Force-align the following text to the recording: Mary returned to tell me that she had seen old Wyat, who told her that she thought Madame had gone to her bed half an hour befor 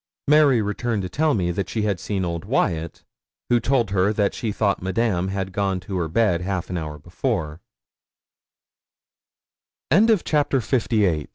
Mary 0.27 0.63
returned 0.63 1.03
to 1.03 1.09
tell 1.09 1.35
me 1.35 1.51
that 1.51 1.69
she 1.69 1.83
had 1.83 1.99
seen 1.99 2.25
old 2.25 2.43
Wyat, 2.43 3.03
who 3.49 3.59
told 3.59 3.91
her 3.91 4.11
that 4.11 4.33
she 4.33 4.51
thought 4.51 4.81
Madame 4.81 5.27
had 5.27 5.51
gone 5.51 5.79
to 5.81 5.95
her 5.97 6.07
bed 6.07 6.41
half 6.41 6.71
an 6.71 6.75
hour 6.79 6.97
befor 6.97 7.61